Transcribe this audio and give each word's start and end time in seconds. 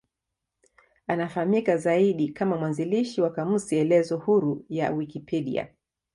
Anafahamika 1.07 1.77
zaidi 1.77 2.29
kama 2.29 2.57
mwanzilishi 2.57 3.21
wa 3.21 3.31
kamusi 3.31 3.75
elezo 3.77 4.17
huru 4.17 4.65
ya 4.69 4.91
Wikipedia. 4.91 5.67